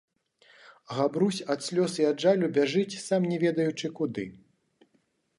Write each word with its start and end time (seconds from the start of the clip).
Габрусь 0.99 1.41
ад 1.53 1.59
слёз 1.65 1.97
i 2.03 2.07
ад 2.11 2.17
жалю 2.23 2.49
бяжыць, 2.57 2.99
сам 3.07 3.21
не 3.33 3.37
ведаючы 3.43 3.87
куды. 4.01 4.25